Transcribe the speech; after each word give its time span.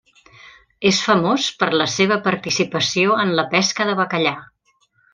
És 0.91 1.01
famós 1.07 1.49
per 1.59 1.69
la 1.83 1.87
seva 1.97 2.19
participació 2.31 3.21
en 3.27 3.37
la 3.41 3.47
pesca 3.55 3.89
de 3.93 3.99
bacallà. 4.05 4.37